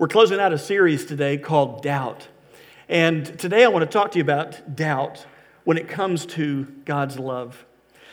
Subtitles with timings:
[0.00, 2.26] We're closing out a series today called Doubt.
[2.88, 5.26] And today I want to talk to you about doubt
[5.64, 7.66] when it comes to God's love.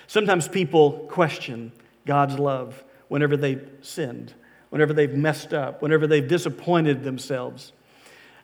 [0.06, 1.72] Sometimes people question
[2.06, 4.34] God's love whenever they've sinned,
[4.70, 7.72] whenever they've messed up, whenever they've disappointed themselves.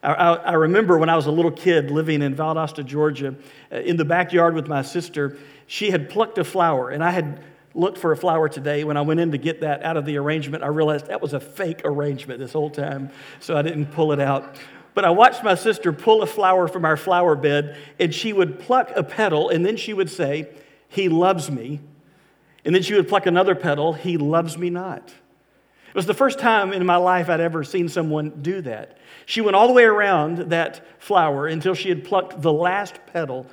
[0.01, 3.35] I, I, remember when I was a little kid living in Valdosta, Georgia,
[3.73, 5.37] uh, in the backyard with my sister,
[5.67, 7.43] she had plucked a flower, and I had
[7.75, 8.83] looked for a flower today.
[8.83, 11.33] When I went in to get that out of the arrangement, I realized that was
[11.33, 13.09] a fake arrangement this whole time,
[13.39, 14.57] so I didn't pull it out.
[14.93, 18.59] But I watched my sister pull a flower from our flower bed, and she would
[18.59, 20.49] pluck a petal, and then she would say,
[20.87, 21.79] He loves me.
[22.65, 25.11] And then she would pluck another petal, He loves me not.
[25.93, 28.97] It was the first time in my life I'd ever seen someone do that.
[29.27, 33.45] She went all the way around that flower until she had plucked the last petal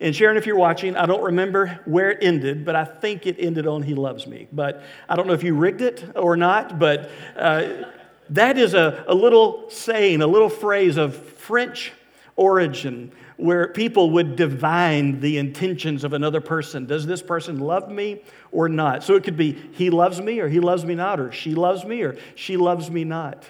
[0.00, 3.36] and Sharon, if you're watching, I don't remember where it ended, but I think it
[3.38, 4.46] ended on He Loves Me.
[4.52, 7.84] But I don't know if you rigged it or not, but uh,
[8.30, 11.92] that is a, a little saying, a little phrase of French
[12.36, 16.86] origin where people would divine the intentions of another person.
[16.86, 19.02] Does this person love me or not?
[19.02, 21.84] So it could be he loves me or he loves me not, or she loves
[21.84, 23.44] me or she loves me not.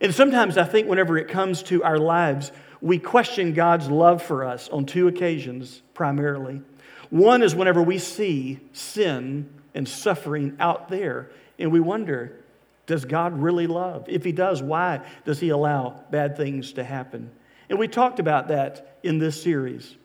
[0.00, 4.44] And sometimes I think whenever it comes to our lives, we question God's love for
[4.44, 6.62] us on two occasions primarily.
[7.10, 12.44] One is whenever we see sin and suffering out there, and we wonder,
[12.86, 14.06] does God really love?
[14.08, 17.30] If He does, why does He allow bad things to happen?
[17.68, 19.96] And we talked about that in this series.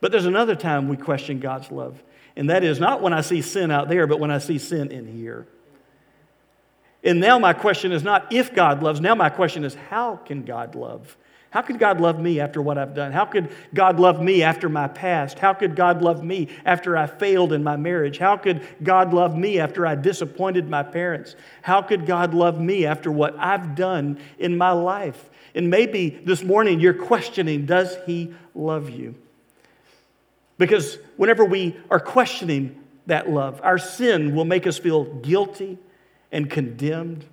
[0.00, 2.02] But there's another time we question God's love,
[2.36, 4.90] and that is not when I see sin out there, but when I see sin
[4.90, 5.46] in here.
[7.02, 10.42] And now my question is not if God loves, now my question is how can
[10.42, 11.16] God love?
[11.50, 13.12] How could God love me after what I've done?
[13.12, 15.38] How could God love me after my past?
[15.38, 18.18] How could God love me after I failed in my marriage?
[18.18, 21.36] How could God love me after I disappointed my parents?
[21.62, 25.30] How could God love me after what I've done in my life?
[25.54, 29.14] And maybe this morning you're questioning Does He love you?
[30.58, 35.78] Because whenever we are questioning that love, our sin will make us feel guilty
[36.32, 37.24] and condemned.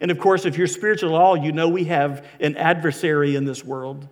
[0.00, 3.44] And of course, if you're spiritual at all, you know we have an adversary in
[3.44, 4.08] this world.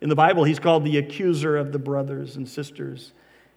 [0.00, 3.12] In the Bible, he's called the accuser of the brothers and sisters.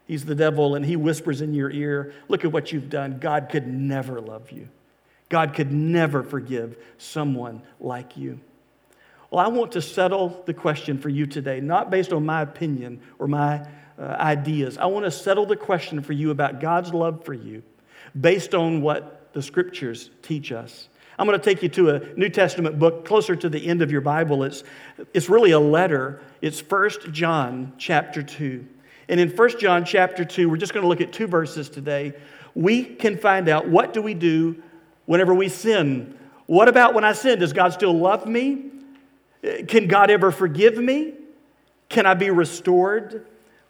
[0.06, 3.20] He's the devil, and he whispers in your ear, Look at what you've done.
[3.20, 4.70] God could never love you.
[5.30, 8.40] God could never forgive someone like you.
[9.30, 13.02] Well, I want to settle the question for you today, not based on my opinion
[13.20, 13.68] or my
[14.00, 14.78] uh, ideas.
[14.78, 17.62] I want to settle the question for you about God's love for you
[18.20, 20.88] based on what the scriptures teach us.
[21.19, 23.91] I'm going to take you to a New Testament book closer to the end of
[23.91, 24.44] your Bible.
[24.44, 24.63] It's,
[25.13, 26.22] it's really a letter.
[26.41, 28.66] It's 1 John chapter 2.
[29.09, 32.13] And in 1 John chapter 2, we're just going to look at two verses today.
[32.53, 34.61] We can find out what do we do
[35.05, 36.17] whenever we sin?
[36.45, 37.39] What about when I sin?
[37.39, 38.66] Does God still love me?
[39.67, 41.13] Can God ever forgive me?
[41.89, 43.25] Can I be restored?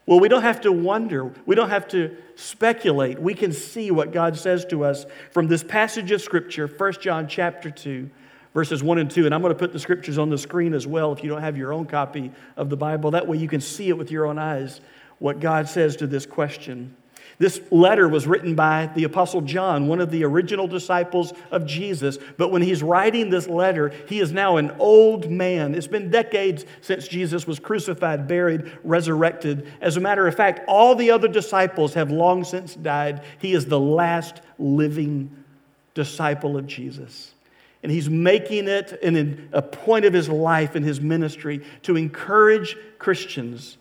[0.08, 1.34] Well, we don't have to wonder.
[1.46, 3.20] We don't have to speculate.
[3.20, 7.28] We can see what God says to us from this passage of Scripture, 1 John
[7.28, 8.10] chapter 2,
[8.54, 9.26] verses 1 and 2.
[9.26, 11.42] And I'm going to put the scriptures on the screen as well if you don't
[11.42, 13.12] have your own copy of the Bible.
[13.12, 14.80] That way you can see it with your own eyes
[15.20, 16.96] what God says to this question.
[17.40, 22.18] This letter was written by the Apostle John, one of the original disciples of Jesus.
[22.36, 25.76] But when he's writing this letter, he is now an old man.
[25.76, 29.72] It's been decades since Jesus was crucified, buried, resurrected.
[29.82, 33.24] As a matter of fact, all the other disciples have long since died.
[33.38, 35.44] He is the last living
[35.94, 37.36] disciple of Jesus.
[37.84, 42.76] And he's making it an, a point of his life and his ministry to encourage
[42.98, 43.78] Christians,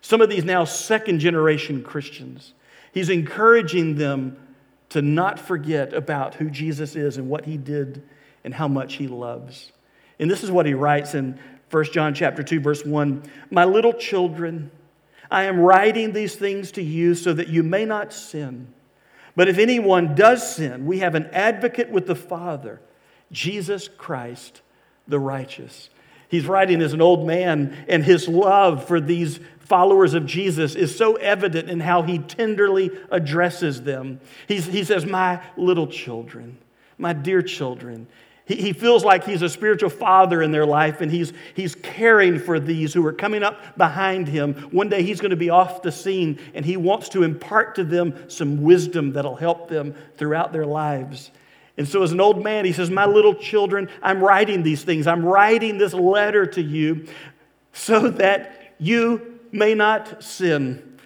[0.00, 2.52] some of these now second generation Christians
[2.92, 4.36] He's encouraging them
[4.90, 8.02] to not forget about who Jesus is and what he did
[8.44, 9.72] and how much he loves.
[10.18, 11.38] And this is what he writes in
[11.70, 14.70] 1 John chapter 2 verse 1, "My little children,
[15.30, 18.66] I am writing these things to you so that you may not sin.
[19.36, 22.80] But if anyone does sin, we have an advocate with the Father,
[23.30, 24.60] Jesus Christ
[25.06, 25.88] the righteous."
[26.30, 30.96] He's writing as an old man, and his love for these followers of Jesus is
[30.96, 34.20] so evident in how he tenderly addresses them.
[34.46, 36.56] He's, he says, My little children,
[36.98, 38.06] my dear children.
[38.44, 42.38] He, he feels like he's a spiritual father in their life, and he's, he's caring
[42.38, 44.54] for these who are coming up behind him.
[44.70, 47.84] One day he's going to be off the scene, and he wants to impart to
[47.84, 51.32] them some wisdom that'll help them throughout their lives.
[51.80, 55.06] And so, as an old man, he says, My little children, I'm writing these things.
[55.06, 57.06] I'm writing this letter to you
[57.72, 60.98] so that you may not sin.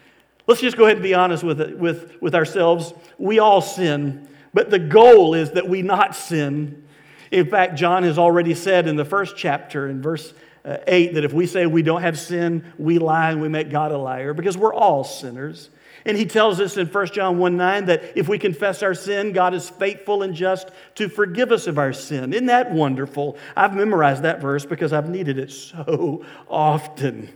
[0.49, 2.93] Let's just go ahead and be honest with, it, with, with ourselves.
[3.19, 6.85] We all sin, but the goal is that we not sin.
[7.31, 10.35] In fact, John has already said in the first chapter, in verse
[10.65, 13.71] uh, 8, that if we say we don't have sin, we lie and we make
[13.71, 15.71] God a liar because we're all sinners.
[16.06, 19.33] And he tells us in 1 John 1 9 that if we confess our sin,
[19.33, 22.33] God is faithful and just to forgive us of our sin.
[22.33, 23.39] Isn't that wonderful?
[23.56, 27.33] I've memorized that verse because I've needed it so often.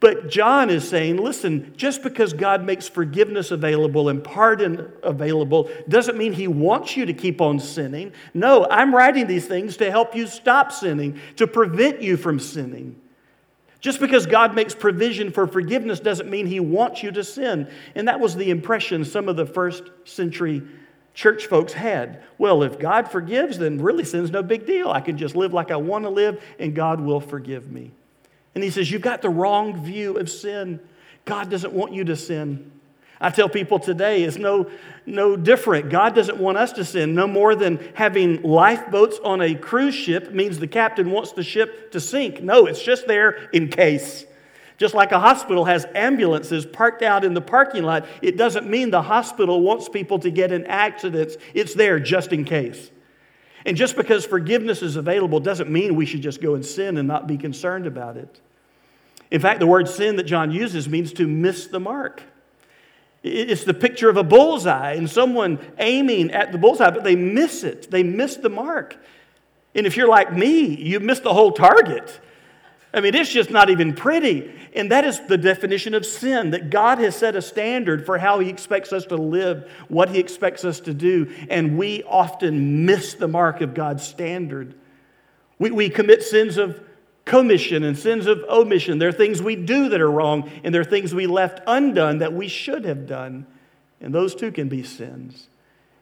[0.00, 6.18] But John is saying, listen, just because God makes forgiveness available and pardon available doesn't
[6.18, 8.12] mean he wants you to keep on sinning.
[8.34, 13.00] No, I'm writing these things to help you stop sinning, to prevent you from sinning.
[13.84, 17.70] Just because God makes provision for forgiveness doesn't mean he wants you to sin.
[17.94, 20.62] And that was the impression some of the first century
[21.12, 22.22] church folks had.
[22.38, 24.88] Well, if God forgives, then really sin's no big deal.
[24.88, 27.90] I can just live like I want to live and God will forgive me.
[28.54, 30.80] And he says, You've got the wrong view of sin.
[31.26, 32.72] God doesn't want you to sin.
[33.20, 34.70] I tell people today it's no,
[35.06, 35.90] no different.
[35.90, 40.32] God doesn't want us to sin no more than having lifeboats on a cruise ship
[40.32, 42.42] means the captain wants the ship to sink.
[42.42, 44.26] No, it's just there in case.
[44.76, 48.90] Just like a hospital has ambulances parked out in the parking lot, it doesn't mean
[48.90, 51.36] the hospital wants people to get in accidents.
[51.54, 52.90] It's there just in case.
[53.64, 57.06] And just because forgiveness is available doesn't mean we should just go and sin and
[57.06, 58.40] not be concerned about it.
[59.30, 62.22] In fact, the word sin that John uses means to miss the mark.
[63.24, 67.64] It's the picture of a bullseye and someone aiming at the bullseye, but they miss
[67.64, 67.90] it.
[67.90, 68.96] They miss the mark.
[69.74, 72.20] And if you're like me, you miss the whole target.
[72.92, 74.52] I mean, it's just not even pretty.
[74.74, 78.40] And that is the definition of sin that God has set a standard for how
[78.40, 81.32] He expects us to live, what He expects us to do.
[81.48, 84.74] And we often miss the mark of God's standard.
[85.58, 86.78] We, we commit sins of
[87.24, 88.98] commission and sins of omission.
[88.98, 92.18] There are things we do that are wrong, and there are things we left undone
[92.18, 93.46] that we should have done.
[94.00, 95.48] And those too can be sins.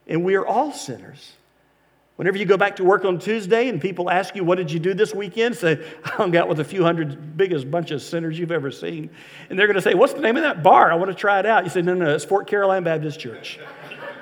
[0.06, 1.32] And we are all sinners.
[2.16, 4.78] Whenever you go back to work on Tuesday and people ask you, What did you
[4.78, 5.56] do this weekend?
[5.56, 9.10] Say, I hung out with a few hundred biggest bunch of sinners you've ever seen.
[9.48, 10.92] And they're going to say, What's the name of that bar?
[10.92, 11.64] I want to try it out.
[11.64, 13.58] You say, No, no, it's Fort Caroline Baptist Church.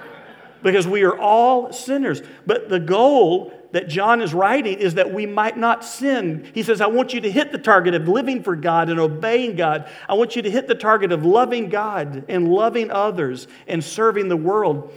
[0.62, 2.23] because we are all sinners.
[2.47, 6.50] But the goal that John is writing is that we might not sin.
[6.55, 9.56] He says, I want you to hit the target of living for God and obeying
[9.56, 9.88] God.
[10.08, 14.28] I want you to hit the target of loving God and loving others and serving
[14.28, 14.93] the world.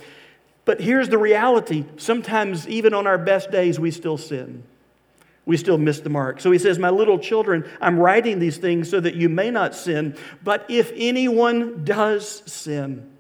[0.66, 4.64] But here's the reality sometimes, even on our best days, we still sin.
[5.46, 6.40] We still miss the mark.
[6.40, 9.76] So he says, My little children, I'm writing these things so that you may not
[9.76, 10.16] sin.
[10.42, 13.12] But if anyone does sin,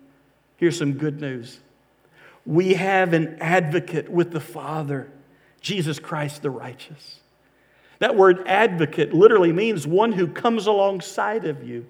[0.58, 1.60] here's some good news.
[2.46, 5.10] We have an advocate with the Father,
[5.64, 7.22] Jesus Christ the righteous.
[8.00, 11.88] That word advocate literally means one who comes alongside of you.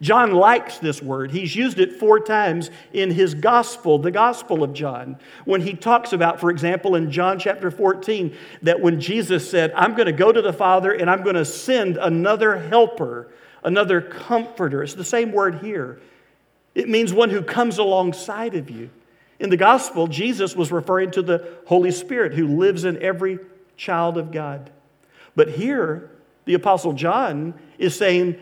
[0.00, 1.30] John likes this word.
[1.30, 6.12] He's used it four times in his gospel, the gospel of John, when he talks
[6.12, 10.32] about, for example, in John chapter 14, that when Jesus said, I'm going to go
[10.32, 13.28] to the Father and I'm going to send another helper,
[13.64, 14.82] another comforter.
[14.82, 15.98] It's the same word here.
[16.74, 18.90] It means one who comes alongside of you.
[19.38, 23.38] In the gospel, Jesus was referring to the Holy Spirit who lives in every
[23.76, 24.70] child of God.
[25.34, 26.10] But here,
[26.46, 28.38] the Apostle John is saying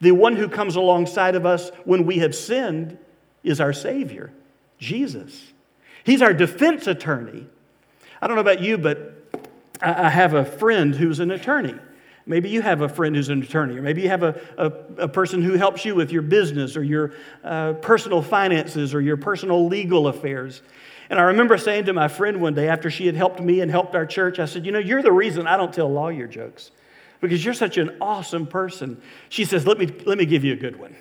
[0.00, 2.98] the one who comes alongside of us when we have sinned
[3.42, 4.30] is our Savior,
[4.78, 5.52] Jesus.
[6.04, 7.46] He's our defense attorney.
[8.20, 9.14] I don't know about you, but
[9.80, 11.74] I have a friend who's an attorney.
[12.28, 14.66] Maybe you have a friend who's an attorney, or maybe you have a, a,
[15.04, 17.12] a person who helps you with your business or your
[17.44, 20.60] uh, personal finances or your personal legal affairs.
[21.08, 23.70] And I remember saying to my friend one day after she had helped me and
[23.70, 26.72] helped our church, I said, You know, you're the reason I don't tell lawyer jokes
[27.20, 29.00] because you're such an awesome person.
[29.28, 30.96] She says, Let me, let me give you a good one.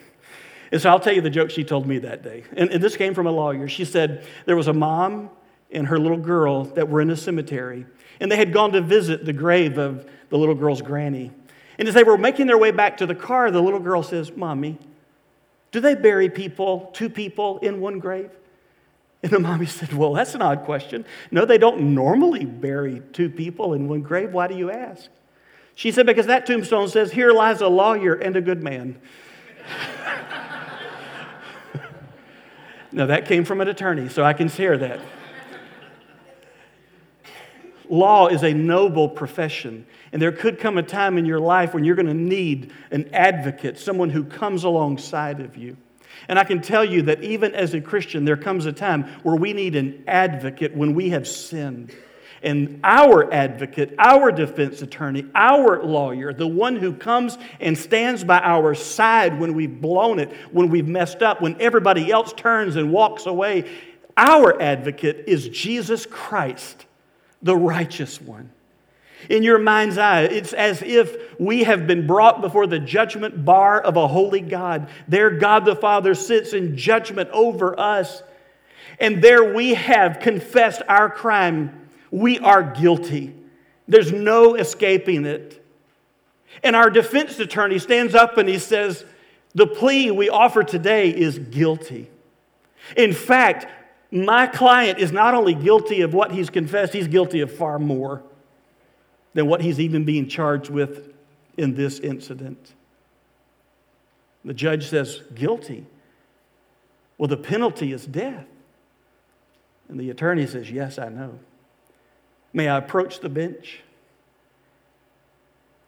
[0.72, 2.44] And so I'll tell you the joke she told me that day.
[2.56, 3.68] And, and this came from a lawyer.
[3.68, 5.30] She said there was a mom
[5.72, 7.86] and her little girl that were in a cemetery,
[8.20, 11.32] and they had gone to visit the grave of the little girl's granny.
[11.78, 14.36] And as they were making their way back to the car, the little girl says,
[14.36, 14.78] Mommy,
[15.72, 18.32] do they bury people, two people, in one grave?
[19.24, 21.04] And the mommy said, Well, that's an odd question.
[21.32, 24.32] No, they don't normally bury two people in one grave.
[24.32, 25.10] Why do you ask?
[25.74, 29.00] She said, Because that tombstone says, Here lies a lawyer and a good man.
[32.92, 35.00] now, that came from an attorney, so I can share that.
[37.90, 41.84] Law is a noble profession, and there could come a time in your life when
[41.84, 45.78] you're going to need an advocate, someone who comes alongside of you.
[46.28, 49.36] And I can tell you that even as a Christian, there comes a time where
[49.36, 51.94] we need an advocate when we have sinned.
[52.42, 58.40] And our advocate, our defense attorney, our lawyer, the one who comes and stands by
[58.40, 62.92] our side when we've blown it, when we've messed up, when everybody else turns and
[62.92, 63.68] walks away,
[64.16, 66.86] our advocate is Jesus Christ,
[67.42, 68.50] the righteous one.
[69.30, 73.82] In your mind's eye, it's as if we have been brought before the judgment bar
[73.82, 74.90] of a holy God.
[75.08, 78.22] There, God the Father sits in judgment over us.
[79.00, 81.90] And there we have confessed our crime.
[82.12, 83.34] We are guilty.
[83.88, 85.64] There's no escaping it.
[86.64, 89.04] And our defense attorney stands up and he says,
[89.54, 92.10] The plea we offer today is guilty.
[92.96, 93.68] In fact,
[94.16, 98.24] my client is not only guilty of what he's confessed, he's guilty of far more
[99.34, 101.14] than what he's even being charged with
[101.58, 102.74] in this incident.
[104.46, 105.86] The judge says, guilty.
[107.18, 108.46] Well, the penalty is death.
[109.90, 111.40] And the attorney says, Yes, I know.
[112.54, 113.82] May I approach the bench?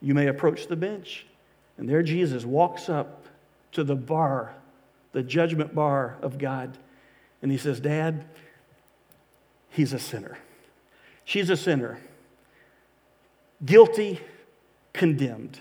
[0.00, 1.26] You may approach the bench.
[1.76, 3.26] And there Jesus walks up
[3.72, 4.54] to the bar,
[5.12, 6.76] the judgment bar of God.
[7.42, 8.24] And he says, Dad,
[9.70, 10.38] he's a sinner.
[11.24, 12.00] She's a sinner.
[13.64, 14.20] Guilty,
[14.92, 15.58] condemned.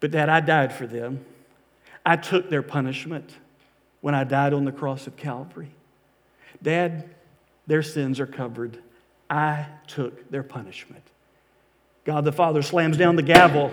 [0.00, 1.24] But, Dad, I died for them.
[2.06, 3.34] I took their punishment
[4.00, 5.70] when I died on the cross of Calvary.
[6.62, 7.10] Dad,
[7.66, 8.78] their sins are covered.
[9.28, 11.02] I took their punishment.
[12.04, 13.72] God the Father slams down the gavel.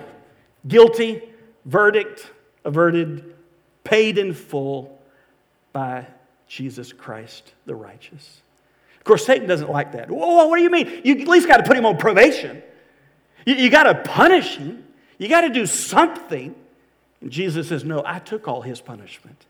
[0.67, 1.21] Guilty,
[1.63, 2.31] verdict
[2.65, 3.35] averted,
[3.83, 4.99] paid in full
[5.71, 6.07] by
[6.47, 8.41] Jesus Christ the righteous.
[8.97, 10.09] Of course, Satan doesn't like that.
[10.09, 11.01] Whoa, what do you mean?
[11.03, 12.61] You at least got to put him on probation.
[13.45, 14.83] You, you got to punish him.
[15.17, 16.55] You got to do something.
[17.21, 19.45] And Jesus says, No, I took all his punishment.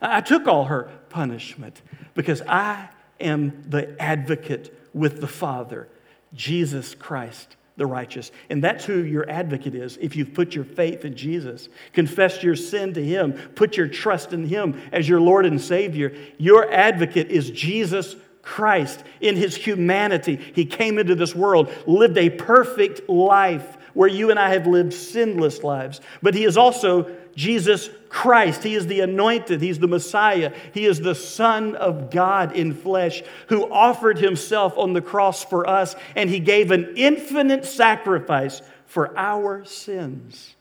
[0.00, 1.80] I took all her punishment
[2.14, 2.88] because I
[3.18, 5.88] am the advocate with the Father,
[6.34, 8.32] Jesus Christ the righteous.
[8.48, 12.56] And that's who your advocate is if you've put your faith in Jesus, confessed your
[12.56, 16.14] sin to Him, put your trust in Him as your Lord and Savior.
[16.38, 19.02] Your advocate is Jesus Christ.
[19.20, 24.38] In His humanity, He came into this world, lived a perfect life where you and
[24.38, 26.02] I have lived sinless lives.
[26.22, 28.62] But He is also Jesus Christ.
[28.62, 30.52] He is the anointed, He's the Messiah.
[30.74, 35.66] He is the Son of God in flesh who offered Himself on the cross for
[35.66, 40.54] us, and He gave an infinite sacrifice for our sins.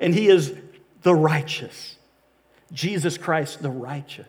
[0.00, 0.52] And He is
[1.04, 1.96] the righteous.
[2.72, 4.26] Jesus Christ, the righteous.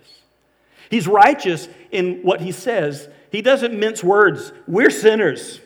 [0.92, 3.10] He's righteous in what He says.
[3.32, 4.54] He doesn't mince words.
[4.68, 5.60] We're sinners.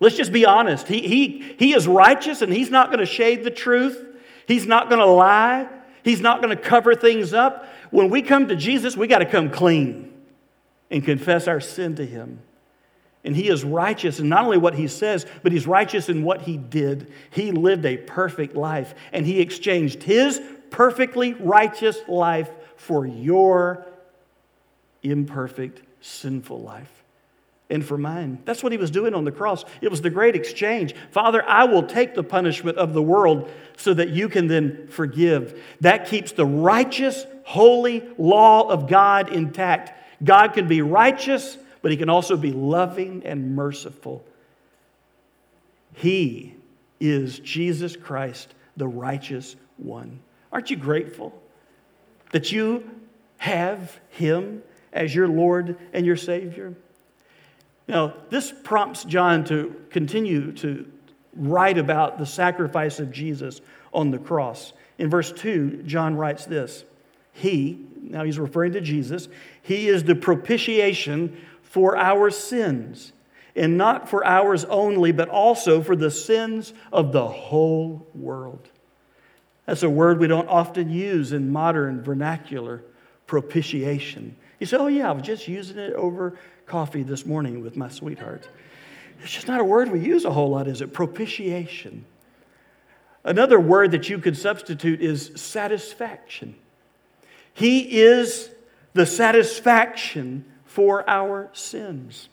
[0.00, 0.86] Let's just be honest.
[0.86, 4.04] He, he, he is righteous and he's not going to shade the truth.
[4.46, 5.68] He's not going to lie.
[6.04, 7.68] He's not going to cover things up.
[7.90, 10.12] When we come to Jesus, we got to come clean
[10.90, 12.40] and confess our sin to Him.
[13.24, 16.42] And He is righteous in not only what He says, but He's righteous in what
[16.42, 17.12] He did.
[17.30, 20.40] He lived a perfect life, and He exchanged His
[20.70, 23.86] perfectly righteous life for your
[25.02, 26.97] imperfect, sinful life
[27.70, 28.40] and for mine.
[28.44, 29.64] That's what he was doing on the cross.
[29.80, 30.94] It was the great exchange.
[31.10, 35.62] Father, I will take the punishment of the world so that you can then forgive.
[35.80, 39.92] That keeps the righteous, holy law of God intact.
[40.24, 44.24] God can be righteous, but he can also be loving and merciful.
[45.94, 46.54] He
[47.00, 50.20] is Jesus Christ, the righteous one.
[50.52, 51.40] Aren't you grateful
[52.32, 52.88] that you
[53.36, 56.74] have him as your Lord and your Savior?
[57.88, 60.86] Now, this prompts John to continue to
[61.34, 64.74] write about the sacrifice of Jesus on the cross.
[64.98, 66.84] In verse 2, John writes this
[67.32, 69.28] He, now he's referring to Jesus,
[69.62, 73.12] He is the propitiation for our sins,
[73.56, 78.68] and not for ours only, but also for the sins of the whole world.
[79.64, 82.84] That's a word we don't often use in modern vernacular
[83.26, 84.36] propitiation.
[84.58, 87.88] You say, oh, yeah, I was just using it over coffee this morning with my
[87.88, 88.48] sweetheart.
[89.22, 90.92] It's just not a word we use a whole lot, is it?
[90.92, 92.04] Propitiation.
[93.24, 96.54] Another word that you could substitute is satisfaction.
[97.52, 98.50] He is
[98.94, 102.28] the satisfaction for our sins.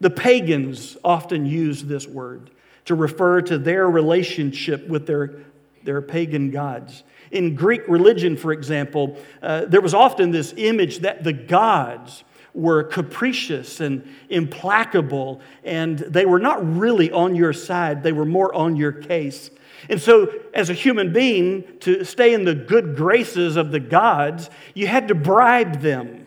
[0.00, 2.50] The pagans often use this word
[2.86, 5.42] to refer to their relationship with their,
[5.84, 7.04] their pagan gods.
[7.30, 12.82] In Greek religion, for example, uh, there was often this image that the gods were
[12.82, 18.76] capricious and implacable, and they were not really on your side, they were more on
[18.76, 19.50] your case.
[19.88, 24.50] And so, as a human being, to stay in the good graces of the gods,
[24.74, 26.26] you had to bribe them,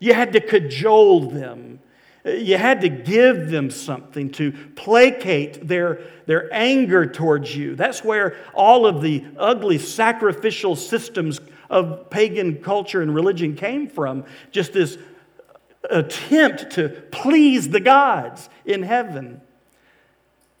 [0.00, 1.78] you had to cajole them.
[2.24, 7.74] You had to give them something to placate their, their anger towards you.
[7.74, 14.24] That's where all of the ugly sacrificial systems of pagan culture and religion came from.
[14.52, 14.98] Just this
[15.90, 19.40] attempt to please the gods in heaven.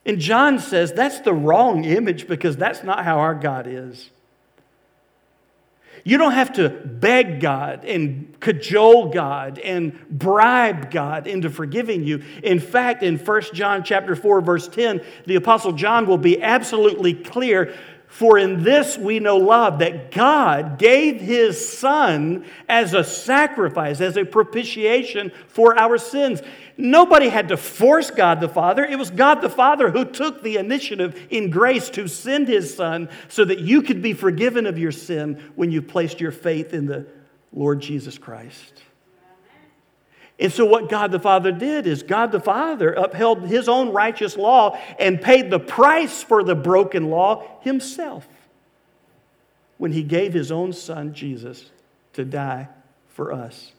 [0.04, 4.10] And John says that's the wrong image because that's not how our God is.
[6.04, 12.24] You don't have to beg God and cajole God and bribe God into forgiving you.
[12.42, 17.14] In fact, in 1 John chapter 4 verse 10, the apostle John will be absolutely
[17.14, 17.74] clear
[18.12, 24.18] for in this we know love, that God gave his Son as a sacrifice, as
[24.18, 26.42] a propitiation for our sins.
[26.76, 28.84] Nobody had to force God the Father.
[28.84, 33.08] It was God the Father who took the initiative in grace to send his Son
[33.28, 36.84] so that you could be forgiven of your sin when you placed your faith in
[36.84, 37.06] the
[37.50, 38.82] Lord Jesus Christ.
[40.38, 44.36] And so, what God the Father did is God the Father upheld his own righteous
[44.36, 48.26] law and paid the price for the broken law himself
[49.78, 51.70] when he gave his own son, Jesus,
[52.14, 52.68] to die
[53.08, 53.72] for us.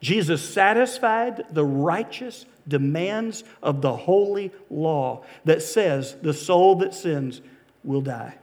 [0.00, 7.40] Jesus satisfied the righteous demands of the holy law that says the soul that sins
[7.82, 8.36] will die.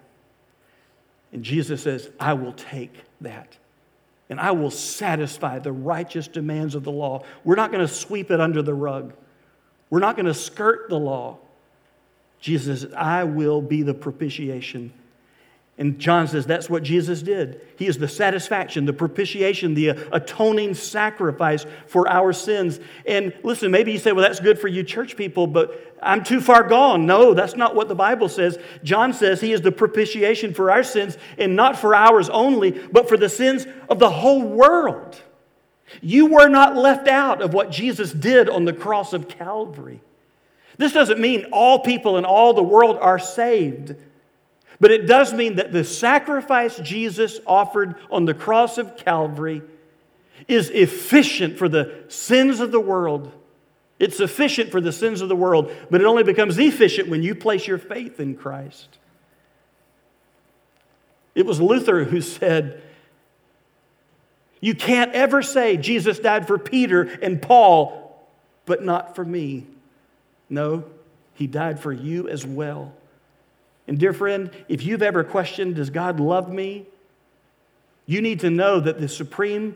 [1.31, 3.57] And Jesus says, I will take that
[4.33, 7.23] and I will satisfy the righteous demands of the law.
[7.43, 9.13] We're not going to sweep it under the rug,
[9.91, 11.37] we're not going to skirt the law.
[12.39, 14.91] Jesus I will be the propitiation
[15.77, 17.61] and John says that's what Jesus did.
[17.77, 22.79] He is the satisfaction, the propitiation, the uh, atoning sacrifice for our sins.
[23.07, 26.41] And listen, maybe you say, well, that's good for you church people, but I'm too
[26.41, 27.07] far gone.
[27.07, 28.59] No, that's not what the Bible says.
[28.83, 33.09] John says he is the propitiation for our sins, and not for ours only, but
[33.09, 35.19] for the sins of the whole world.
[36.01, 40.01] You were not left out of what Jesus did on the cross of Calvary.
[40.77, 43.95] This doesn't mean all people in all the world are saved.
[44.83, 49.61] But it does mean that the sacrifice Jesus offered on the cross of Calvary
[50.49, 53.31] is efficient for the sins of the world.
[53.97, 57.33] It's sufficient for the sins of the world, but it only becomes efficient when you
[57.33, 58.89] place your faith in Christ.
[61.33, 62.83] It was Luther who said,
[64.59, 68.21] You can't ever say Jesus died for Peter and Paul,
[68.65, 69.65] but not for me.
[70.49, 70.83] No,
[71.35, 72.91] he died for you as well.
[73.87, 76.87] And, dear friend, if you've ever questioned, Does God love me?
[78.05, 79.75] you need to know that the supreme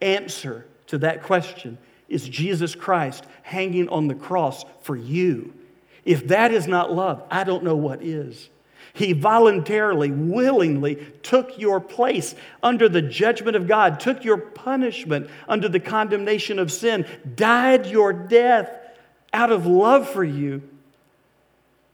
[0.00, 5.54] answer to that question is Jesus Christ hanging on the cross for you.
[6.04, 8.50] If that is not love, I don't know what is.
[8.92, 15.68] He voluntarily, willingly took your place under the judgment of God, took your punishment under
[15.68, 18.70] the condemnation of sin, died your death
[19.32, 20.62] out of love for you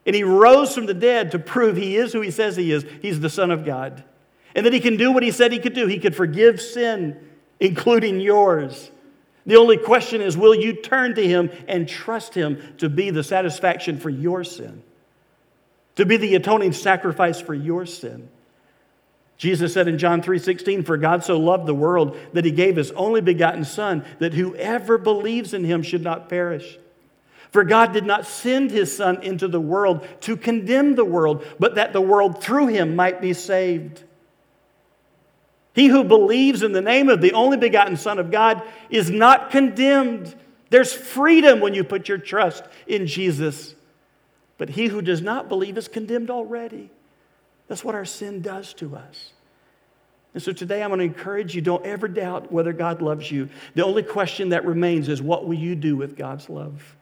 [0.07, 2.85] and he rose from the dead to prove he is who he says he is.
[3.03, 4.03] He's the Son of God.
[4.55, 5.87] And that he can do what he said he could do.
[5.87, 7.17] He could forgive sin,
[7.61, 8.91] including yours.
[9.47, 13.23] The only question is will you turn to him and trust him to be the
[13.23, 14.83] satisfaction for your sin?
[15.97, 18.29] To be the atoning sacrifice for your sin?
[19.37, 22.91] Jesus said in John 3:16, "For God so loved the world that he gave his
[22.93, 26.79] only begotten son that whoever believes in him should not perish,
[27.53, 31.75] for God did not send his Son into the world to condemn the world, but
[31.75, 34.05] that the world through him might be saved.
[35.75, 39.51] He who believes in the name of the only begotten Son of God is not
[39.51, 40.35] condemned.
[40.69, 43.75] There's freedom when you put your trust in Jesus.
[44.59, 46.91] But he who does not believe is condemned already.
[47.67, 49.33] That's what our sin does to us.
[50.35, 53.49] And so today I'm going to encourage you don't ever doubt whether God loves you.
[53.75, 56.97] The only question that remains is what will you do with God's love?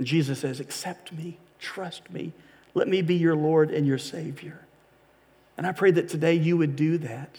[0.00, 2.32] And Jesus says, Accept me, trust me,
[2.72, 4.58] let me be your Lord and your Savior.
[5.58, 7.38] And I pray that today you would do that.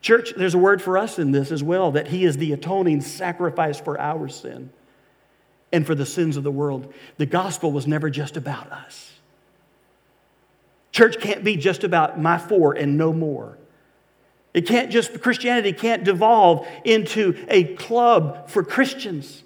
[0.00, 3.00] Church, there's a word for us in this as well that He is the atoning
[3.00, 4.70] sacrifice for our sin
[5.72, 6.94] and for the sins of the world.
[7.16, 9.14] The gospel was never just about us.
[10.92, 13.58] Church can't be just about my four and no more.
[14.52, 19.43] It can't just, Christianity can't devolve into a club for Christians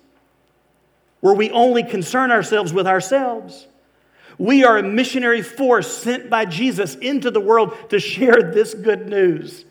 [1.21, 3.67] where we only concern ourselves with ourselves.
[4.39, 9.09] We are a missionary force sent by Jesus into the world to share this good
[9.09, 9.65] news.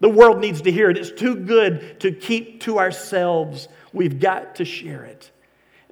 [0.00, 0.96] The world needs to hear it.
[0.96, 3.68] It's too good to keep to ourselves.
[3.92, 5.30] We've got to share it.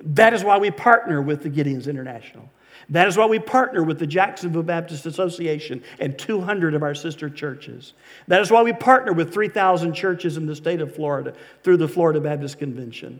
[0.00, 2.48] That is why we partner with the Gideons International.
[2.90, 7.28] That is why we partner with the Jacksonville Baptist Association and 200 of our sister
[7.28, 7.94] churches.
[8.28, 11.32] That is why we partner with 3,000 churches in the state of Florida
[11.64, 13.18] through the Florida Baptist Convention.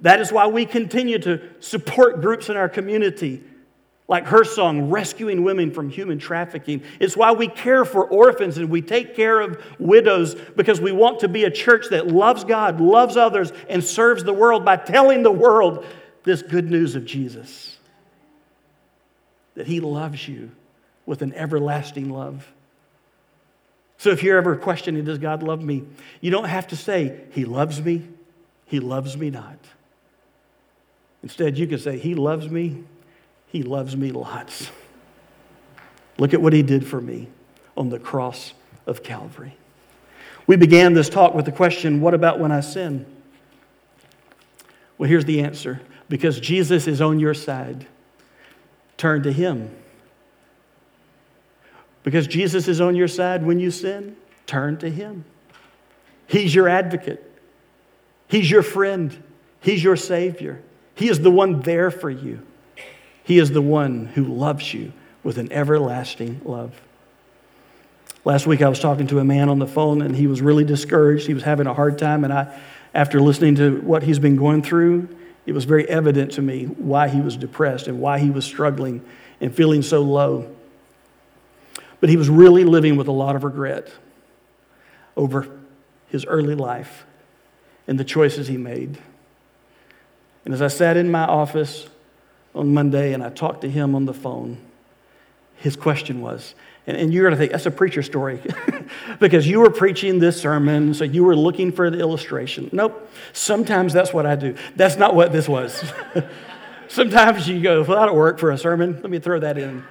[0.00, 3.42] That is why we continue to support groups in our community
[4.08, 6.82] like her song, rescuing women from human trafficking.
[7.00, 11.20] It's why we care for orphans and we take care of widows because we want
[11.20, 15.22] to be a church that loves God, loves others, and serves the world by telling
[15.22, 15.84] the world
[16.22, 17.78] this good news of Jesus
[19.54, 20.52] that He loves you
[21.04, 22.46] with an everlasting love.
[23.98, 25.82] So if you're ever questioning, does God love me?
[26.20, 28.06] You don't have to say, He loves me,
[28.66, 29.58] He loves me not.
[31.26, 32.84] Instead, you can say, He loves me,
[33.48, 34.70] he loves me lots.
[36.18, 37.26] Look at what he did for me
[37.76, 38.54] on the cross
[38.86, 39.56] of Calvary.
[40.46, 43.06] We began this talk with the question what about when I sin?
[44.98, 47.88] Well, here's the answer because Jesus is on your side,
[48.96, 49.74] turn to him.
[52.04, 55.24] Because Jesus is on your side when you sin, turn to him.
[56.28, 57.28] He's your advocate,
[58.28, 59.20] he's your friend,
[59.58, 60.62] he's your savior.
[60.96, 62.40] He is the one there for you.
[63.22, 66.80] He is the one who loves you with an everlasting love.
[68.24, 70.64] Last week I was talking to a man on the phone and he was really
[70.64, 71.26] discouraged.
[71.26, 72.24] He was having a hard time.
[72.24, 72.60] And I,
[72.94, 75.08] after listening to what he's been going through,
[75.44, 79.04] it was very evident to me why he was depressed and why he was struggling
[79.40, 80.50] and feeling so low.
[82.00, 83.92] But he was really living with a lot of regret
[85.14, 85.48] over
[86.08, 87.04] his early life
[87.86, 88.98] and the choices he made.
[90.46, 91.88] And as I sat in my office
[92.54, 94.56] on Monday and I talked to him on the phone.
[95.56, 96.54] His question was,
[96.86, 98.40] and, and you're going to think that's a preacher story
[99.20, 102.70] because you were preaching this sermon, so you were looking for the illustration.
[102.72, 103.10] Nope.
[103.32, 104.54] Sometimes that's what I do.
[104.76, 105.84] That's not what this was.
[106.88, 109.00] Sometimes you go, well, that'll work for a sermon.
[109.02, 109.84] Let me throw that in.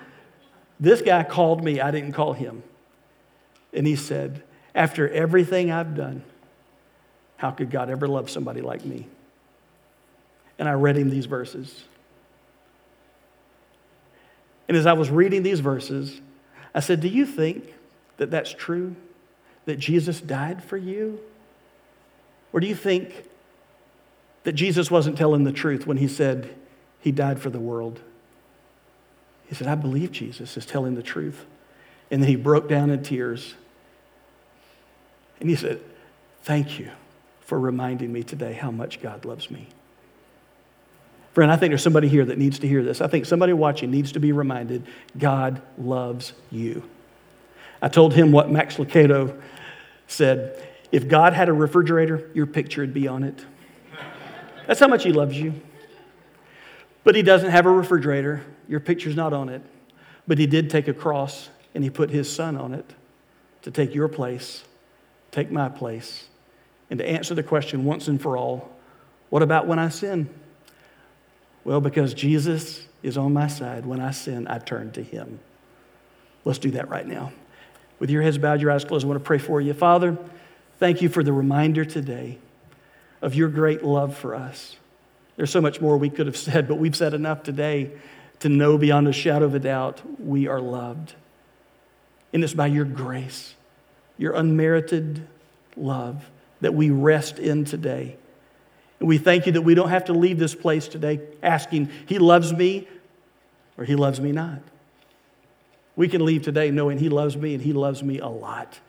[0.79, 2.63] This guy called me, I didn't call him.
[3.73, 4.41] And he said,
[4.73, 6.23] After everything I've done,
[7.37, 9.07] how could God ever love somebody like me?
[10.57, 11.83] And I read him these verses.
[14.67, 16.21] And as I was reading these verses,
[16.73, 17.73] I said, Do you think
[18.17, 18.95] that that's true?
[19.65, 21.19] That Jesus died for you?
[22.53, 23.27] Or do you think
[24.43, 26.55] that Jesus wasn't telling the truth when he said
[26.99, 27.99] he died for the world?
[29.47, 31.45] He said, I believe Jesus is telling the truth.
[32.09, 33.55] And then he broke down in tears.
[35.39, 35.81] And he said,
[36.43, 36.91] Thank you
[37.41, 39.67] for reminding me today how much God loves me.
[41.35, 43.01] Friend, I think there's somebody here that needs to hear this.
[43.01, 44.85] I think somebody watching needs to be reminded
[45.17, 46.81] God loves you.
[47.81, 49.37] I told him what Max Lucado
[50.07, 53.45] said if God had a refrigerator, your picture would be on it.
[54.65, 55.53] That's how much he loves you.
[57.03, 59.61] But he doesn't have a refrigerator, your picture's not on it.
[60.25, 62.89] But he did take a cross and he put his son on it
[63.63, 64.63] to take your place,
[65.31, 66.29] take my place,
[66.89, 68.71] and to answer the question once and for all
[69.29, 70.29] what about when I sin?
[71.65, 75.39] Well, because Jesus is on my side, when I sin, I turn to him.
[76.45, 77.33] Let's do that right now.
[77.99, 79.73] With your heads bowed, your eyes closed, I want to pray for you.
[79.73, 80.17] Father,
[80.79, 82.37] thank you for the reminder today
[83.21, 84.77] of your great love for us.
[85.37, 87.91] There's so much more we could have said, but we've said enough today
[88.39, 91.15] to know beyond a shadow of a doubt we are loved.
[92.31, 93.55] And it's by your grace,
[94.17, 95.27] your unmerited
[95.75, 96.29] love,
[96.61, 98.17] that we rest in today.
[98.99, 102.53] We thank you that we don't have to leave this place today asking, He loves
[102.53, 102.87] me
[103.77, 104.61] or He loves me not.
[105.95, 108.79] We can leave today knowing He loves me and He loves me a lot.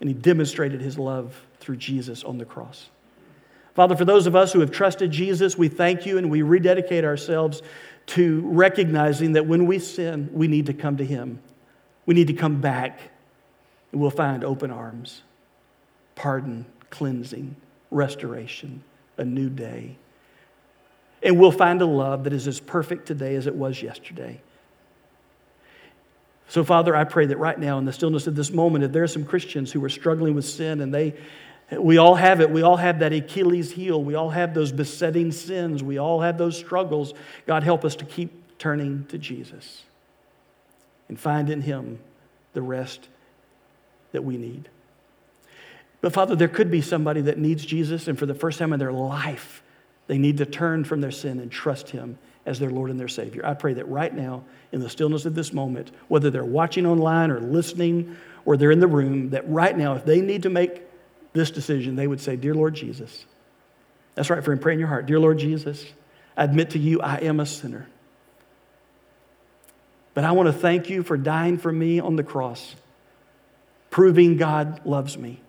[0.00, 2.88] And He demonstrated His love through Jesus on the cross.
[3.74, 7.04] Father, for those of us who have trusted Jesus, we thank you and we rededicate
[7.04, 7.62] ourselves
[8.06, 11.40] to recognizing that when we sin, we need to come to Him.
[12.06, 12.98] We need to come back
[13.92, 15.22] and we'll find open arms,
[16.14, 17.56] pardon, cleansing
[17.90, 18.82] restoration,
[19.16, 19.96] a new day.
[21.22, 24.40] And we'll find a love that is as perfect today as it was yesterday.
[26.48, 29.04] So, Father, I pray that right now, in the stillness of this moment, if there
[29.04, 31.14] are some Christians who are struggling with sin and they,
[31.78, 35.30] we all have it, we all have that Achilles heel, we all have those besetting
[35.30, 37.14] sins, we all have those struggles.
[37.46, 39.84] God, help us to keep turning to Jesus
[41.08, 42.00] and find in Him
[42.52, 43.08] the rest
[44.10, 44.68] that we need.
[46.00, 48.78] But Father, there could be somebody that needs Jesus, and for the first time in
[48.78, 49.62] their life,
[50.06, 53.08] they need to turn from their sin and trust Him as their Lord and their
[53.08, 53.44] Savior.
[53.44, 57.30] I pray that right now, in the stillness of this moment, whether they're watching online
[57.30, 60.82] or listening or they're in the room, that right now, if they need to make
[61.32, 63.26] this decision, they would say, Dear Lord Jesus,
[64.14, 65.06] that's right, friend, pray in your heart.
[65.06, 65.84] Dear Lord Jesus,
[66.36, 67.86] I admit to you I am a sinner.
[70.14, 72.74] But I want to thank you for dying for me on the cross,
[73.90, 75.40] proving God loves me.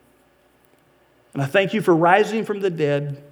[1.34, 3.24] And I thank you for rising from the dead.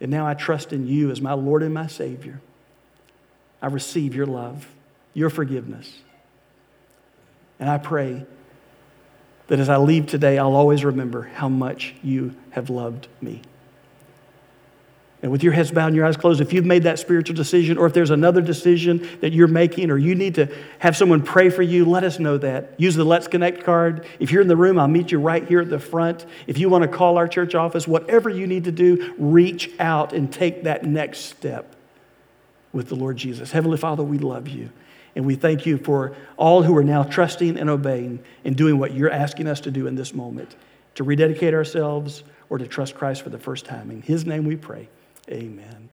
[0.00, 2.40] And now I trust in you as my Lord and my Savior.
[3.62, 4.68] I receive your love,
[5.14, 6.00] your forgiveness.
[7.58, 8.24] And I pray
[9.48, 13.42] that as I leave today, I'll always remember how much you have loved me.
[15.22, 17.76] And with your heads bowed and your eyes closed, if you've made that spiritual decision,
[17.76, 21.50] or if there's another decision that you're making, or you need to have someone pray
[21.50, 22.72] for you, let us know that.
[22.78, 24.06] Use the Let's Connect card.
[24.18, 26.24] If you're in the room, I'll meet you right here at the front.
[26.46, 30.14] If you want to call our church office, whatever you need to do, reach out
[30.14, 31.76] and take that next step
[32.72, 33.52] with the Lord Jesus.
[33.52, 34.70] Heavenly Father, we love you.
[35.14, 38.94] And we thank you for all who are now trusting and obeying and doing what
[38.94, 40.54] you're asking us to do in this moment
[40.94, 43.90] to rededicate ourselves or to trust Christ for the first time.
[43.90, 44.88] In His name we pray.
[45.32, 45.88] Amen.